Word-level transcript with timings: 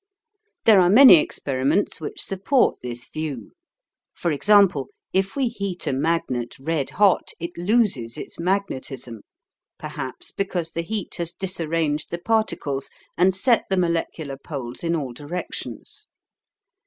There 0.65 0.81
are 0.81 0.89
many 0.89 1.17
experiments 1.19 2.01
which 2.01 2.23
support 2.23 2.79
this 2.81 3.07
view. 3.09 3.51
For 4.15 4.31
example, 4.31 4.87
if 5.13 5.35
we 5.35 5.47
heat 5.49 5.85
a 5.85 5.93
magnet 5.93 6.57
red 6.57 6.89
hot 6.89 7.29
it 7.39 7.55
loses 7.55 8.17
its 8.17 8.39
magnetism, 8.39 9.21
perhaps 9.77 10.31
because 10.31 10.71
the 10.71 10.81
heat 10.81 11.13
has 11.17 11.31
disarranged 11.31 12.09
the 12.09 12.17
particles 12.17 12.89
and 13.15 13.35
set 13.35 13.65
the 13.69 13.77
molecular 13.77 14.37
poles 14.37 14.83
in 14.83 14.95
all 14.95 15.13
directions. 15.13 16.07